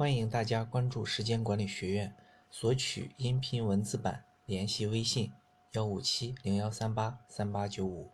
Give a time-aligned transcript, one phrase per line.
[0.00, 2.16] 欢迎大家关注时间管理学院，
[2.50, 5.30] 索取音频文字版，联系微信
[5.72, 8.10] 幺五七零幺三八三八九五。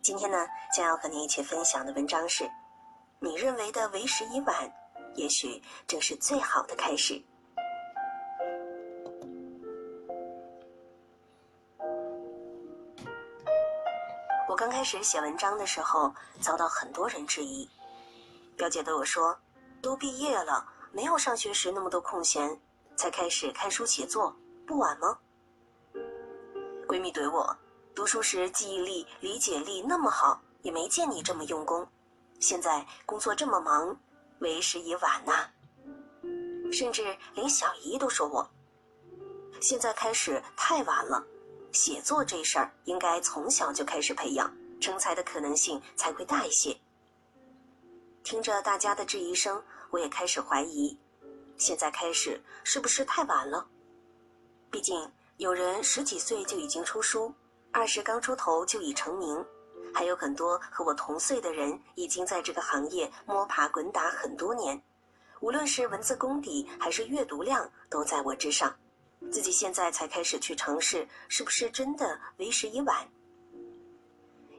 [0.00, 0.38] 今天呢，
[0.76, 2.48] 将要和您一起分享的文章是：
[3.18, 4.72] 你认为的为时已晚，
[5.16, 7.20] 也许正是最好的开始。
[14.48, 17.68] 我刚开始写文章的时候，遭到很多人质疑。
[18.56, 19.36] 表姐对我说
[19.84, 22.58] ：“都毕业了，没有上学时那么多空闲，
[22.96, 24.34] 才开始看书写作，
[24.66, 25.18] 不晚吗？”
[26.88, 27.54] 闺蜜怼我
[27.94, 31.86] ：“读书时记忆力、理解力那么好，也没见你这么用功。
[32.40, 33.94] 现在工作这么忙，
[34.38, 35.50] 为时已晚呐。”
[36.72, 38.48] 甚至连小姨都说我
[39.60, 41.22] ：“现在开始太晚了。”
[41.72, 46.74] 写作这事儿应该从小就开始培养，成才的可能性才会大一些。
[48.24, 50.98] 听着大家的质疑声，我也开始怀疑，
[51.58, 53.68] 现在开始是不是太晚了？
[54.70, 57.32] 毕竟有人十几岁就已经出书，
[57.70, 59.44] 二十刚出头就已成名，
[59.92, 64.82] 还有很多和我同岁的人已经在这个行业摸爬滚打很多年，
[65.40, 68.74] 无论是文字功底还是阅读量，都在我之上。
[69.30, 73.06] 自己现在才开始去尝试，是不是真的为时已晚？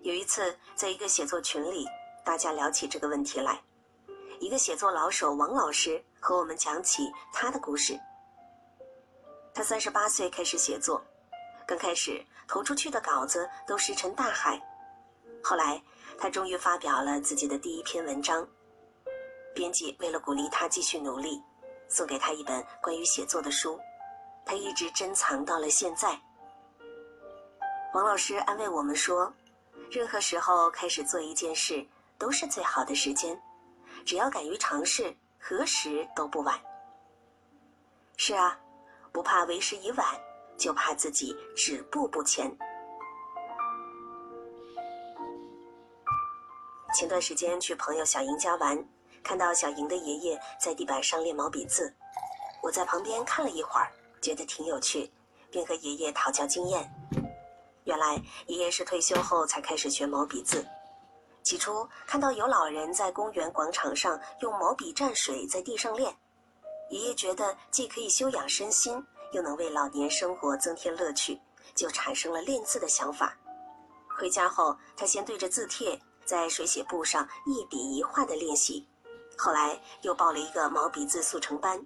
[0.04, 1.88] 有一次，在一个写作群里，
[2.26, 3.62] 大家聊起这个问题来，
[4.40, 7.98] 一个写作老手王老师和我们讲起他的故事。
[9.54, 11.00] 他三十八岁开始写作，
[11.68, 14.60] 刚开始投出去的稿子都石沉大海，
[15.44, 15.80] 后来
[16.18, 18.46] 他终于发表了自己的第一篇文章。
[19.54, 21.40] 编辑为了鼓励他继续努力，
[21.88, 23.80] 送给他一本关于写作的书。
[24.44, 26.20] 他一直珍藏到了现在。
[27.94, 29.32] 王老师安慰我们说
[29.92, 31.88] ：“任何时候开始做一件事
[32.18, 33.40] 都是最好的时间，
[34.06, 36.60] 只要敢于尝试，何时都不晚。”
[38.18, 38.58] 是啊，
[39.12, 40.08] 不怕为时已晚，
[40.58, 42.50] 就怕自己止步不前。
[46.94, 48.82] 前段时间去朋友小莹家玩，
[49.22, 51.94] 看到小莹的爷爷在地板上练毛笔字，
[52.64, 53.92] 我在旁边看了一会儿。
[54.22, 55.12] 觉得挺有趣，
[55.52, 56.90] 便和爷爷讨教经验。
[57.84, 60.66] 原来爷爷是退休后才开始学毛笔字。
[61.46, 66.12] 起初看到有老人在公园广场上用毛笔蘸水在地上练，
[66.90, 71.40] 爷爷觉得既可以修养身心，又能为老年生活增添乐趣，
[71.76, 73.38] 就产生了练字的想法。
[74.08, 78.84] 回家后，他先对着字帖在水写簿上一笔一画的练习，
[79.38, 81.80] 后来又报了一个毛笔字速成班。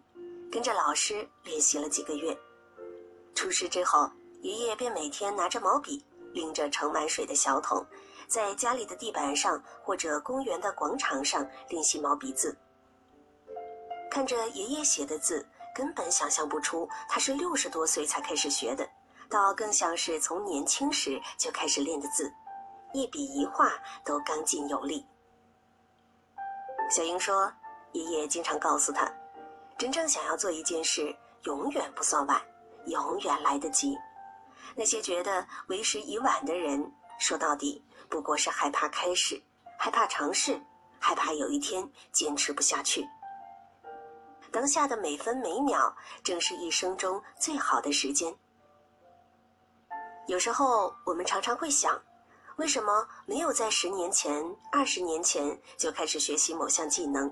[0.50, 2.36] 跟着老师练习了几个月，
[3.36, 4.10] 出师之后，
[4.42, 7.86] 爷爷便每天拿着毛笔，拎着盛满水的小桶，
[8.30, 12.56] 在家里的地板上或者公园的广场上练习毛笔字。
[14.10, 18.88] 看着爷爷写的字，根本想象不出他是六十多岁才开始学的，
[19.28, 22.32] 倒更像是从年轻时就开始练的字，
[22.94, 23.72] 一笔一画
[24.06, 25.04] 都刚劲有力。
[26.92, 27.52] 小英说，
[27.94, 29.12] 爷爷经常告诉他。
[29.76, 32.40] 真正想要做一件事，永远不算晚，
[32.86, 33.98] 永远来得及。
[34.76, 39.40] 那些觉得为时已晚的人，说到底不过是害怕开始，
[39.78, 40.60] 害怕尝试，
[41.00, 43.08] 害怕有一天坚持不下去。
[44.52, 48.36] 当下的每分每秒，正是一生中最好的时间。
[50.26, 52.02] 有时候，我们常常会想，
[52.56, 57.32] 为什么没有在十年前、二十年前就开始学习某项技能？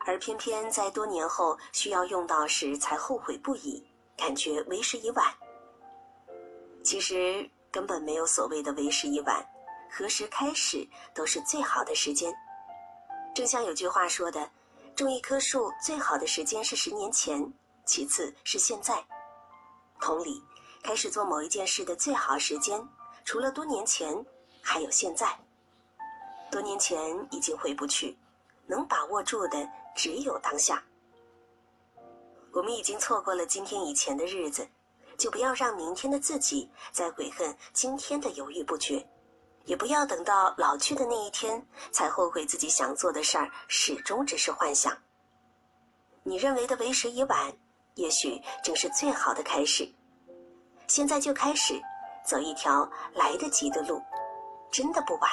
[0.00, 3.84] 而偏偏在多年后需要用到时才后悔不已，
[4.16, 5.32] 感觉为时已晚。
[6.84, 9.46] 其实根本没有所谓的为时已晚，
[9.90, 12.34] 何时开始都是最好的时间。
[13.34, 14.50] 正像有句话说的
[14.96, 17.52] ：“种一棵树最好的时间是十年前，
[17.84, 19.04] 其次是现在。”
[20.00, 20.42] 同理，
[20.82, 22.82] 开始做某一件事的最好时间，
[23.26, 24.24] 除了多年前，
[24.62, 25.38] 还有现在。
[26.50, 26.98] 多年前
[27.30, 28.16] 已经回不去，
[28.66, 29.68] 能把握住的。
[29.94, 30.82] 只有当下，
[32.52, 34.66] 我们已经错过了今天以前的日子，
[35.16, 39.06] 就不要让明天的自己再悔恨今天的犹豫不决，
[39.64, 44.96] 也不要等到老去的那一天才后悔自己想做的事儿始终只是幻想。
[46.22, 47.52] 你认为的为时已晚，
[47.94, 49.88] 也许正是最好的开始。
[50.86, 51.80] 现在就开始，
[52.24, 54.02] 走一条来得及的路，
[54.70, 55.30] 真的不晚。